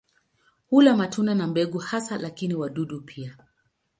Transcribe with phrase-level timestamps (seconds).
[0.69, 3.37] Hula matunda na mbegu hasa lakini wadudu pia.